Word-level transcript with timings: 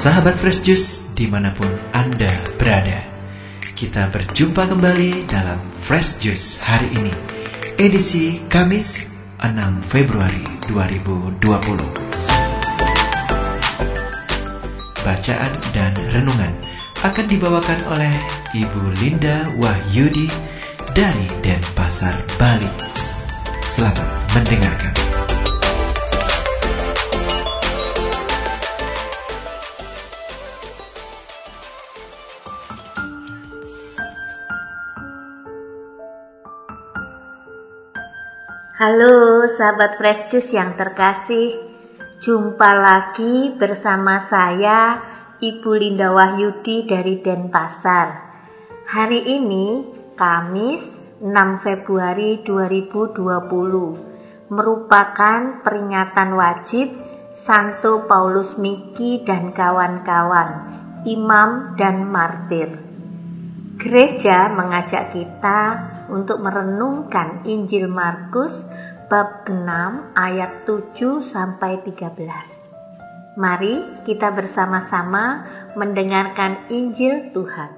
Sahabat 0.00 0.32
Fresh 0.32 0.64
Juice 0.64 1.12
di 1.12 1.28
mana 1.28 1.52
pun 1.52 1.68
Anda 1.92 2.32
berada. 2.56 3.04
Kita 3.76 4.08
berjumpa 4.08 4.72
kembali 4.72 5.28
dalam 5.28 5.60
Fresh 5.84 6.24
Juice 6.24 6.64
hari 6.64 6.88
ini. 6.96 7.12
Edisi 7.76 8.40
Kamis 8.48 9.12
6 9.44 9.60
Februari 9.84 10.40
2020 10.72 11.44
Bacaan 15.04 15.52
dan 15.76 15.92
renungan 16.16 16.52
akan 17.04 17.26
dibawakan 17.28 17.84
oleh 17.92 18.16
Ibu 18.56 19.04
Linda 19.04 19.52
Wahyudi 19.60 20.32
dari 20.96 21.28
Denpasar, 21.44 22.16
Bali. 22.40 22.72
Selamat 23.60 24.08
mendengarkan 24.32 25.09
Halo 38.80 39.44
sahabat 39.44 40.00
Fresh 40.00 40.32
Juice 40.32 40.56
yang 40.56 40.72
terkasih. 40.72 41.52
Jumpa 42.24 42.80
lagi 42.80 43.52
bersama 43.52 44.24
saya 44.24 45.04
Ibu 45.36 45.76
Linda 45.76 46.08
Wahyudi 46.16 46.88
dari 46.88 47.20
Denpasar. 47.20 48.08
Hari 48.88 49.36
ini 49.36 49.84
Kamis 50.16 50.80
6 51.20 51.28
Februari 51.60 52.40
2020 52.40 54.48
Merupakan 54.48 55.60
peringatan 55.60 56.30
wajib 56.40 56.88
Santo 57.36 58.08
Paulus 58.08 58.56
Miki 58.56 59.20
dan 59.28 59.52
kawan-kawan 59.52 60.48
Imam 61.04 61.76
dan 61.76 62.08
Martir. 62.08 62.80
Gereja 63.76 64.48
mengajak 64.48 65.12
kita 65.12 65.89
untuk 66.10 66.42
merenungkan 66.42 67.46
Injil 67.46 67.86
Markus 67.86 68.52
bab 69.10 69.46
6 69.46 70.14
ayat 70.14 70.66
7 70.66 71.22
sampai 71.22 71.82
13. 71.82 72.70
Mari 73.38 74.02
kita 74.02 74.34
bersama-sama 74.34 75.46
mendengarkan 75.78 76.66
Injil 76.70 77.30
Tuhan. 77.30 77.70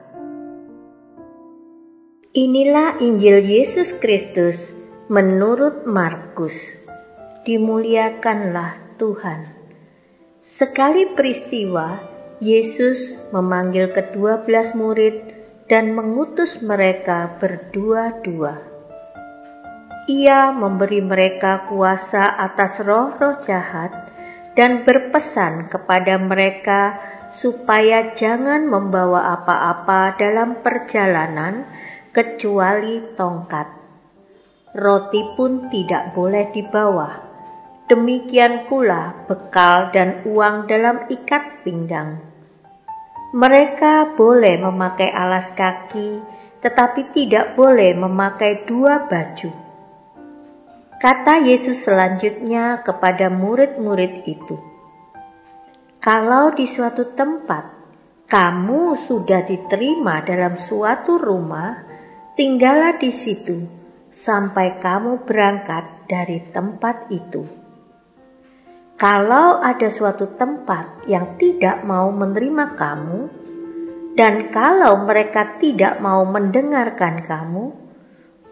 Inilah 2.32 2.96
Injil 3.04 3.44
Yesus 3.44 3.92
Kristus 4.00 4.72
menurut 5.12 5.84
Markus. 5.84 6.56
Dimuliakanlah 7.44 8.96
Tuhan. 8.96 9.52
Sekali 10.40 11.12
peristiwa, 11.12 12.00
Yesus 12.40 13.20
memanggil 13.30 13.92
kedua 13.92 14.42
belas 14.42 14.72
murid 14.72 15.41
dan 15.72 15.96
mengutus 15.96 16.60
mereka 16.60 17.40
berdua-dua. 17.40 18.60
Ia 20.04 20.52
memberi 20.52 21.00
mereka 21.00 21.64
kuasa 21.64 22.28
atas 22.28 22.76
roh-roh 22.84 23.40
jahat 23.40 23.88
dan 24.52 24.84
berpesan 24.84 25.72
kepada 25.72 26.20
mereka 26.20 27.00
supaya 27.32 28.12
jangan 28.12 28.68
membawa 28.68 29.32
apa-apa 29.32 30.20
dalam 30.20 30.60
perjalanan 30.60 31.64
kecuali 32.12 33.16
tongkat. 33.16 33.72
Roti 34.76 35.24
pun 35.32 35.72
tidak 35.72 36.12
boleh 36.12 36.52
dibawa. 36.52 37.32
Demikian 37.88 38.68
pula 38.68 39.24
bekal 39.24 39.88
dan 39.88 40.20
uang 40.28 40.68
dalam 40.68 41.08
ikat 41.08 41.64
pinggang 41.64 42.31
mereka 43.32 44.12
boleh 44.12 44.60
memakai 44.60 45.08
alas 45.08 45.56
kaki, 45.56 46.20
tetapi 46.60 47.16
tidak 47.16 47.56
boleh 47.56 47.96
memakai 47.96 48.68
dua 48.68 49.08
baju. 49.08 49.48
Kata 51.00 51.40
Yesus 51.40 51.80
selanjutnya 51.80 52.84
kepada 52.84 53.32
murid-murid 53.32 54.28
itu, 54.28 54.60
"Kalau 55.96 56.52
di 56.52 56.68
suatu 56.68 57.16
tempat 57.16 57.64
kamu 58.28 59.00
sudah 59.00 59.42
diterima 59.48 60.20
dalam 60.22 60.60
suatu 60.60 61.16
rumah, 61.16 61.88
tinggallah 62.36 63.00
di 63.00 63.10
situ 63.10 63.64
sampai 64.12 64.76
kamu 64.76 65.24
berangkat 65.24 66.04
dari 66.04 66.52
tempat 66.52 67.08
itu." 67.08 67.61
Kalau 69.02 69.58
ada 69.58 69.90
suatu 69.90 70.30
tempat 70.38 71.10
yang 71.10 71.34
tidak 71.34 71.82
mau 71.82 72.14
menerima 72.14 72.78
kamu, 72.78 73.20
dan 74.14 74.46
kalau 74.54 75.02
mereka 75.02 75.58
tidak 75.58 75.98
mau 75.98 76.22
mendengarkan 76.22 77.18
kamu, 77.26 77.74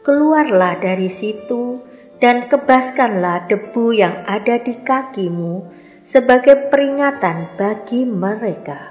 keluarlah 0.02 0.74
dari 0.82 1.06
situ 1.06 1.78
dan 2.18 2.50
kebaskanlah 2.50 3.46
debu 3.46 3.94
yang 3.94 4.26
ada 4.26 4.58
di 4.58 4.74
kakimu 4.82 5.70
sebagai 6.02 6.66
peringatan 6.66 7.54
bagi 7.54 8.02
mereka. 8.02 8.90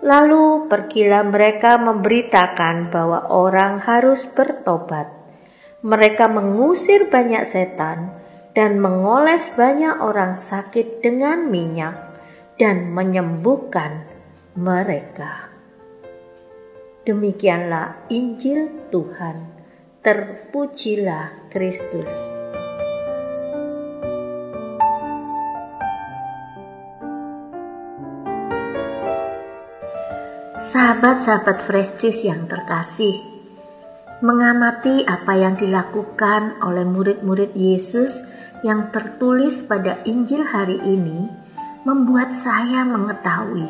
Lalu 0.00 0.72
pergilah 0.72 1.28
mereka 1.28 1.76
memberitakan 1.76 2.88
bahwa 2.88 3.28
orang 3.28 3.84
harus 3.84 4.24
bertobat. 4.24 5.12
Mereka 5.84 6.32
mengusir 6.32 7.12
banyak 7.12 7.44
setan 7.44 8.21
dan 8.52 8.76
mengoles 8.80 9.48
banyak 9.56 9.96
orang 10.00 10.36
sakit 10.36 11.00
dengan 11.00 11.48
minyak 11.48 11.96
dan 12.60 12.92
menyembuhkan 12.92 14.04
mereka. 14.56 15.48
Demikianlah 17.02 18.06
Injil 18.12 18.92
Tuhan. 18.92 19.64
Terpujilah 20.02 21.50
Kristus. 21.50 22.10
Sahabat-sahabat 30.72 31.58
Fresh 31.62 32.02
Juice 32.02 32.26
yang 32.26 32.50
terkasih, 32.50 33.14
mengamati 34.22 35.02
apa 35.02 35.34
yang 35.34 35.58
dilakukan 35.58 36.62
oleh 36.62 36.86
murid-murid 36.86 37.54
Yesus 37.58 38.31
yang 38.62 38.94
tertulis 38.94 39.66
pada 39.66 40.00
Injil 40.06 40.46
hari 40.46 40.78
ini 40.78 41.26
membuat 41.82 42.30
saya 42.30 42.86
mengetahui. 42.86 43.66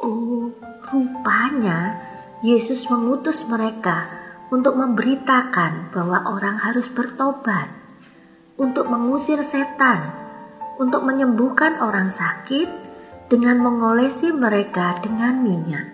Oh, 0.00 0.48
rupanya 0.88 2.00
Yesus 2.40 2.88
mengutus 2.88 3.44
mereka 3.44 4.08
untuk 4.48 4.72
memberitakan 4.80 5.92
bahwa 5.92 6.24
orang 6.32 6.56
harus 6.56 6.88
bertobat, 6.88 7.68
untuk 8.56 8.88
mengusir 8.88 9.44
setan, 9.44 10.16
untuk 10.80 11.04
menyembuhkan 11.04 11.76
orang 11.84 12.08
sakit 12.08 12.66
dengan 13.28 13.60
mengolesi 13.60 14.32
mereka 14.32 14.96
dengan 15.04 15.44
minyak. 15.44 15.86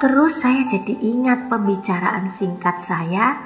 Terus 0.00 0.40
saya 0.40 0.64
jadi 0.70 0.94
ingat 0.96 1.52
pembicaraan 1.52 2.30
singkat 2.32 2.80
saya 2.86 3.42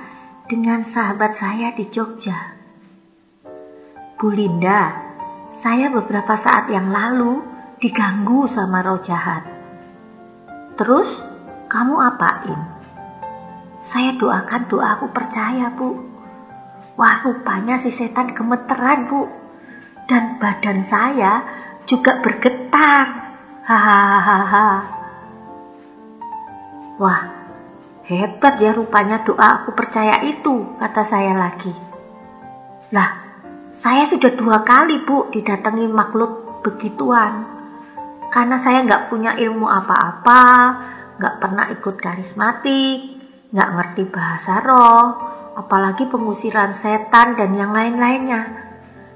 dengan 0.46 0.86
sahabat 0.86 1.34
saya 1.34 1.72
di 1.74 1.88
Jogja. 1.88 2.61
Bu 4.22 4.30
Linda, 4.30 4.94
saya 5.50 5.90
beberapa 5.90 6.38
saat 6.38 6.70
yang 6.70 6.94
lalu 6.94 7.42
diganggu 7.82 8.46
sama 8.46 8.78
roh 8.78 9.02
jahat. 9.02 9.42
Terus 10.78 11.10
kamu 11.66 11.98
apain? 11.98 12.54
Saya 13.82 14.14
doakan 14.14 14.70
doa 14.70 14.94
aku 14.94 15.10
percaya 15.10 15.74
bu. 15.74 15.98
Wah 16.94 17.18
rupanya 17.26 17.82
si 17.82 17.90
setan 17.90 18.30
gemeteran 18.30 19.10
bu. 19.10 19.26
Dan 20.06 20.38
badan 20.38 20.86
saya 20.86 21.42
juga 21.82 22.22
bergetar. 22.22 23.26
Hahaha. 23.66 24.70
Wah 26.94 27.22
hebat 28.06 28.54
ya 28.62 28.70
rupanya 28.70 29.26
doa 29.26 29.66
aku 29.66 29.74
percaya 29.74 30.22
itu 30.22 30.78
kata 30.78 31.02
saya 31.02 31.34
lagi. 31.34 31.74
Lah 32.94 33.21
saya 33.72 34.04
sudah 34.04 34.36
dua 34.36 34.60
kali 34.60 35.00
bu 35.00 35.32
didatangi 35.32 35.88
makhluk 35.88 36.60
begituan. 36.60 37.48
Karena 38.28 38.56
saya 38.60 38.84
nggak 38.84 39.08
punya 39.08 39.36
ilmu 39.36 39.64
apa-apa, 39.68 40.44
nggak 41.16 41.34
pernah 41.40 41.66
ikut 41.72 41.96
karismatik, 41.96 42.98
nggak 43.52 43.70
ngerti 43.76 44.02
bahasa 44.08 44.60
roh, 44.60 45.04
apalagi 45.56 46.08
pengusiran 46.08 46.72
setan 46.76 47.36
dan 47.36 47.52
yang 47.56 47.72
lain-lainnya. 47.72 48.60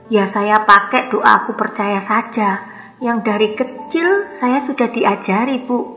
Ya 0.08 0.24
saya 0.28 0.64
pakai 0.64 1.08
doa 1.12 1.44
aku 1.44 1.56
percaya 1.56 2.00
saja, 2.00 2.64
yang 3.00 3.20
dari 3.24 3.52
kecil 3.56 4.28
saya 4.32 4.60
sudah 4.64 4.88
diajari 4.88 5.64
bu. 5.64 5.96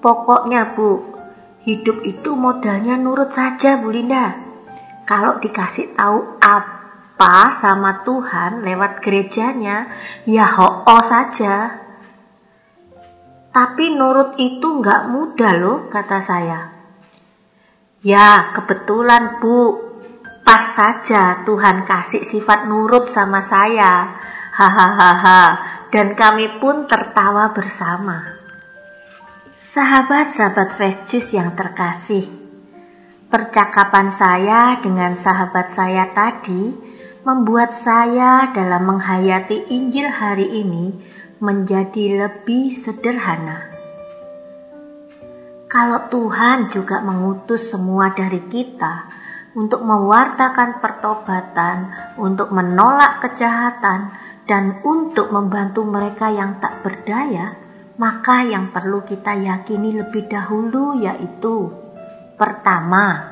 Pokoknya 0.00 0.72
bu, 0.76 1.04
hidup 1.64 2.04
itu 2.04 2.34
modalnya 2.34 2.98
nurut 2.98 3.30
saja 3.30 3.78
Bu 3.78 3.94
Linda. 3.94 4.34
Kalau 5.06 5.38
dikasih 5.38 5.94
tahu 5.94 6.42
apa 6.42 6.81
apa 7.12 7.52
sama 7.54 8.02
Tuhan 8.02 8.66
lewat 8.66 8.98
gerejanya, 8.98 9.86
ya 10.26 10.48
ho 10.58 10.82
saja. 11.06 11.78
Tapi 13.52 13.94
nurut 13.94 14.34
itu 14.40 14.80
nggak 14.82 15.06
mudah 15.06 15.52
loh, 15.60 15.78
kata 15.86 16.18
saya. 16.18 16.72
Ya, 18.02 18.50
kebetulan 18.58 19.38
bu, 19.38 19.78
pas 20.42 20.74
saja 20.74 21.46
Tuhan 21.46 21.86
kasih 21.86 22.26
sifat 22.26 22.66
nurut 22.66 23.06
sama 23.06 23.38
saya. 23.38 24.18
Hahaha, 24.56 25.44
dan 25.94 26.18
kami 26.18 26.58
pun 26.58 26.90
tertawa 26.90 27.54
bersama. 27.54 28.40
Sahabat-sahabat 29.62 30.74
Juice 31.06 31.38
yang 31.38 31.54
terkasih, 31.54 32.26
percakapan 33.30 34.10
saya 34.10 34.82
dengan 34.82 35.14
sahabat 35.14 35.70
saya 35.70 36.10
tadi 36.10 36.91
membuat 37.22 37.70
saya 37.70 38.50
dalam 38.50 38.82
menghayati 38.90 39.70
Injil 39.70 40.10
hari 40.10 40.58
ini 40.58 40.90
menjadi 41.38 42.26
lebih 42.26 42.74
sederhana. 42.74 43.70
Kalau 45.70 46.10
Tuhan 46.10 46.68
juga 46.74 47.00
mengutus 47.00 47.70
semua 47.70 48.10
dari 48.12 48.42
kita 48.50 49.08
untuk 49.54 49.86
mewartakan 49.86 50.82
pertobatan, 50.82 51.76
untuk 52.18 52.50
menolak 52.50 53.22
kejahatan, 53.22 54.12
dan 54.42 54.82
untuk 54.82 55.30
membantu 55.30 55.86
mereka 55.86 56.26
yang 56.28 56.58
tak 56.58 56.82
berdaya, 56.82 57.54
maka 57.96 58.42
yang 58.42 58.74
perlu 58.74 59.06
kita 59.06 59.38
yakini 59.38 59.94
lebih 59.94 60.26
dahulu 60.26 60.98
yaitu 60.98 61.70
pertama, 62.34 63.31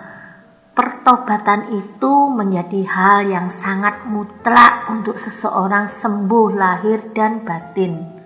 pertobatan 0.80 1.76
itu 1.76 2.32
menjadi 2.32 2.80
hal 2.88 3.28
yang 3.28 3.52
sangat 3.52 4.08
mutlak 4.08 4.88
untuk 4.88 5.20
seseorang 5.20 5.92
sembuh 5.92 6.56
lahir 6.56 7.12
dan 7.12 7.44
batin. 7.44 8.16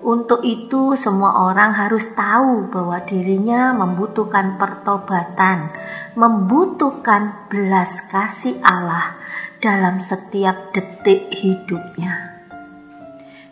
Untuk 0.00 0.40
itu, 0.40 0.96
semua 0.96 1.44
orang 1.52 1.76
harus 1.76 2.08
tahu 2.16 2.72
bahwa 2.72 3.04
dirinya 3.04 3.76
membutuhkan 3.76 4.56
pertobatan, 4.56 5.68
membutuhkan 6.16 7.52
belas 7.52 8.08
kasih 8.08 8.56
Allah 8.64 9.20
dalam 9.60 10.00
setiap 10.00 10.72
detik 10.72 11.28
hidupnya. 11.28 12.40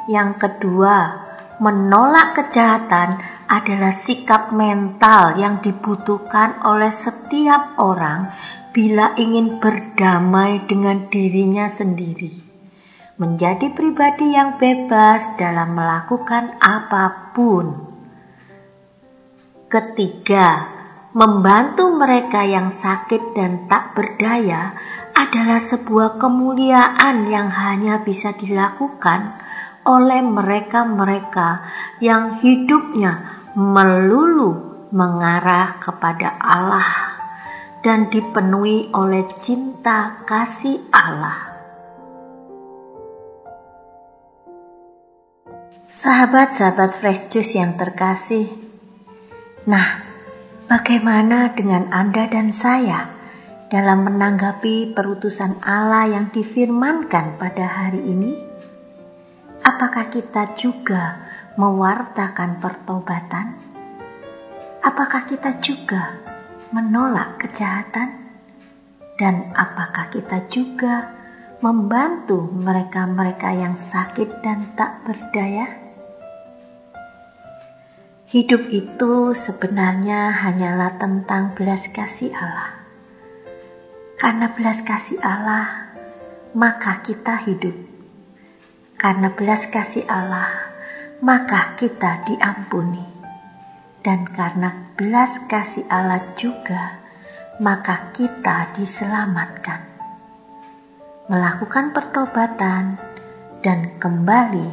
Yang 0.09 0.49
kedua, 0.49 0.97
menolak 1.61 2.41
kejahatan 2.41 3.21
adalah 3.51 3.91
sikap 3.91 4.55
mental 4.55 5.35
yang 5.35 5.59
dibutuhkan 5.59 6.63
oleh 6.63 6.95
setiap 6.95 7.75
orang 7.83 8.31
bila 8.71 9.19
ingin 9.19 9.59
berdamai 9.59 10.63
dengan 10.71 11.11
dirinya 11.11 11.67
sendiri, 11.67 12.31
menjadi 13.19 13.75
pribadi 13.75 14.39
yang 14.39 14.55
bebas 14.55 15.35
dalam 15.35 15.75
melakukan 15.75 16.63
apa 16.63 17.35
pun. 17.35 17.91
Ketiga, 19.67 20.71
membantu 21.11 21.91
mereka 21.91 22.47
yang 22.47 22.71
sakit 22.71 23.35
dan 23.35 23.67
tak 23.67 23.99
berdaya 23.99 24.79
adalah 25.11 25.59
sebuah 25.59 26.23
kemuliaan 26.23 27.27
yang 27.27 27.51
hanya 27.51 27.99
bisa 28.07 28.31
dilakukan 28.31 29.35
oleh 29.83 30.23
mereka-mereka 30.23 31.67
yang 31.99 32.39
hidupnya 32.39 33.40
melulu 33.59 34.71
mengarah 34.95 35.83
kepada 35.83 36.39
Allah 36.39 36.91
dan 37.83 38.13
dipenuhi 38.13 38.93
oleh 38.95 39.27
cinta 39.41 40.23
kasih 40.29 40.79
Allah. 40.93 41.51
Sahabat-sahabat 45.91 46.95
Fresh 46.97 47.35
Juice 47.35 47.59
yang 47.59 47.75
terkasih, 47.75 48.47
nah, 49.67 50.07
bagaimana 50.71 51.51
dengan 51.53 51.91
Anda 51.91 52.31
dan 52.31 52.55
saya 52.55 53.11
dalam 53.69 54.07
menanggapi 54.07 54.95
perutusan 54.95 55.59
Allah 55.61 56.09
yang 56.09 56.27
difirmankan 56.31 57.37
pada 57.37 57.67
hari 57.67 58.01
ini? 58.07 58.33
Apakah 59.67 60.09
kita 60.09 60.55
juga 60.57 61.30
mewartakan 61.59 62.63
pertobatan? 62.63 63.59
Apakah 64.81 65.27
kita 65.27 65.59
juga 65.59 66.19
menolak 66.71 67.43
kejahatan? 67.43 68.21
Dan 69.19 69.53
apakah 69.53 70.09
kita 70.09 70.49
juga 70.49 71.13
membantu 71.61 72.49
mereka-mereka 72.49 73.53
yang 73.53 73.77
sakit 73.77 74.41
dan 74.41 74.73
tak 74.79 75.05
berdaya? 75.05 75.69
Hidup 78.31 78.71
itu 78.71 79.35
sebenarnya 79.35 80.31
hanyalah 80.31 81.03
tentang 81.03 81.53
belas 81.59 81.91
kasih 81.91 82.31
Allah. 82.31 82.81
Karena 84.17 84.55
belas 84.55 84.87
kasih 84.87 85.19
Allah, 85.19 85.91
maka 86.55 87.03
kita 87.03 87.43
hidup. 87.43 87.75
Karena 88.95 89.35
belas 89.35 89.67
kasih 89.67 90.07
Allah, 90.07 90.70
maka 91.21 91.77
kita 91.77 92.25
diampuni. 92.25 93.05
Dan 94.01 94.25
karena 94.33 94.97
belas 94.97 95.37
kasih 95.45 95.85
Allah 95.93 96.33
juga, 96.33 96.97
maka 97.61 98.09
kita 98.17 98.73
diselamatkan. 98.73 99.85
Melakukan 101.29 101.93
pertobatan 101.93 102.97
dan 103.61 104.01
kembali 104.01 104.73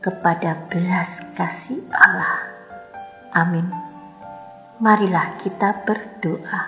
kepada 0.00 0.56
belas 0.72 1.20
kasih 1.36 1.84
Allah. 1.92 2.48
Amin. 3.36 3.68
Marilah 4.80 5.36
kita 5.38 5.84
berdoa. 5.84 6.62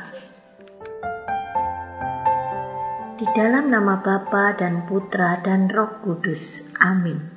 Di 3.16 3.26
dalam 3.32 3.72
nama 3.72 3.96
Bapa 3.96 4.52
dan 4.54 4.84
Putra 4.84 5.40
dan 5.40 5.72
Roh 5.72 6.04
Kudus. 6.04 6.62
Amin. 6.78 7.33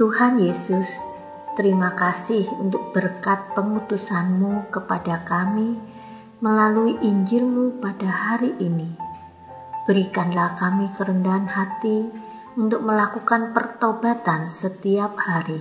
Tuhan 0.00 0.40
Yesus, 0.40 0.88
terima 1.60 1.92
kasih 1.92 2.48
untuk 2.56 2.88
berkat 2.96 3.52
pengutusanmu 3.52 4.72
kepada 4.72 5.20
kami 5.28 5.76
melalui 6.40 6.96
Injilmu 7.04 7.84
pada 7.84 8.08
hari 8.08 8.56
ini. 8.64 8.96
Berikanlah 9.84 10.56
kami 10.56 10.88
kerendahan 10.96 11.44
hati 11.44 12.08
untuk 12.56 12.80
melakukan 12.80 13.52
pertobatan 13.52 14.48
setiap 14.48 15.20
hari, 15.20 15.60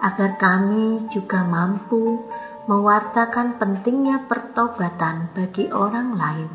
agar 0.00 0.40
kami 0.40 1.12
juga 1.12 1.44
mampu 1.44 2.16
mewartakan 2.64 3.60
pentingnya 3.60 4.24
pertobatan 4.24 5.36
bagi 5.36 5.68
orang 5.68 6.16
lain. 6.16 6.50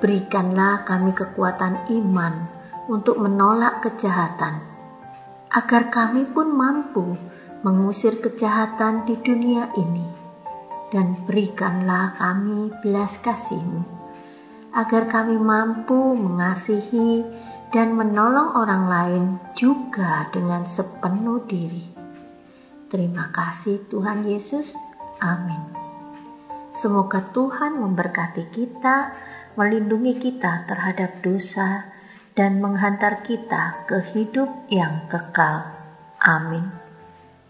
Berikanlah 0.00 0.80
kami 0.80 1.12
kekuatan 1.12 1.92
iman 1.92 2.48
untuk 2.88 3.20
menolak 3.20 3.84
kejahatan 3.84 4.69
agar 5.50 5.90
kami 5.90 6.30
pun 6.30 6.54
mampu 6.54 7.18
mengusir 7.66 8.22
kejahatan 8.22 9.04
di 9.04 9.18
dunia 9.18 9.74
ini. 9.74 10.06
Dan 10.90 11.22
berikanlah 11.22 12.18
kami 12.18 12.74
belas 12.82 13.14
kasih-Mu, 13.22 13.82
agar 14.74 15.06
kami 15.06 15.38
mampu 15.38 16.18
mengasihi 16.18 17.22
dan 17.70 17.94
menolong 17.94 18.58
orang 18.58 18.84
lain 18.90 19.24
juga 19.54 20.26
dengan 20.34 20.66
sepenuh 20.66 21.46
diri. 21.46 21.86
Terima 22.90 23.30
kasih 23.30 23.86
Tuhan 23.86 24.26
Yesus. 24.26 24.74
Amin. 25.22 25.62
Semoga 26.74 27.22
Tuhan 27.30 27.78
memberkati 27.78 28.50
kita, 28.50 29.14
melindungi 29.54 30.18
kita 30.18 30.66
terhadap 30.66 31.22
dosa, 31.22 31.86
dan 32.40 32.56
menghantar 32.56 33.20
kita 33.20 33.84
ke 33.84 34.00
hidup 34.16 34.48
yang 34.72 35.04
kekal. 35.12 35.76
Amin. 36.16 36.72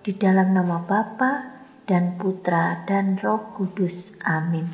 Di 0.02 0.18
dalam 0.18 0.50
nama 0.50 0.82
Bapa 0.82 1.62
dan 1.86 2.18
Putra 2.18 2.82
dan 2.90 3.14
Roh 3.22 3.54
Kudus. 3.54 4.10
Amin. 4.26 4.66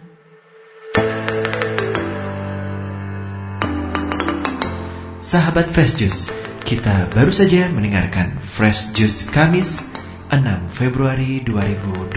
Sahabat 5.20 5.68
Fresh 5.68 6.00
Juice, 6.00 6.32
kita 6.64 7.12
baru 7.12 7.28
saja 7.28 7.68
mendengarkan 7.68 8.40
Fresh 8.40 8.96
Juice 8.96 9.28
Kamis 9.28 9.92
6 10.32 10.40
Februari 10.73 11.44
2020. 11.44 12.16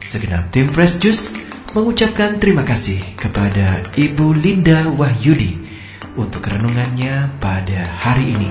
Segenap 0.00 0.48
tim 0.48 0.72
Fresh 0.72 1.04
Juice 1.04 1.36
mengucapkan 1.76 2.40
terima 2.40 2.64
kasih 2.64 3.04
kepada 3.12 3.92
Ibu 3.92 4.32
Linda 4.40 4.88
Wahyudi 4.88 5.65
untuk 6.16 6.42
renungannya 6.48 7.30
pada 7.38 7.86
hari 8.02 8.34
ini. 8.34 8.50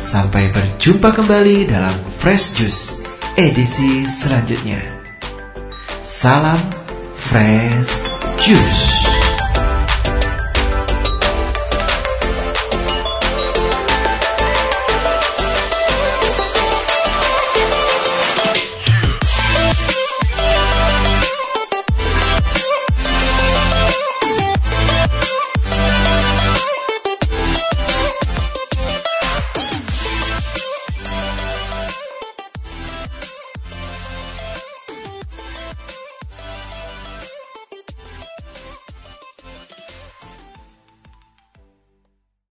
Sampai 0.00 0.48
berjumpa 0.50 1.12
kembali 1.12 1.68
dalam 1.68 1.94
Fresh 2.18 2.56
Juice 2.56 3.06
edisi 3.36 4.08
selanjutnya. 4.08 4.80
Salam 6.00 6.58
Fresh 7.14 8.08
Juice. 8.40 9.05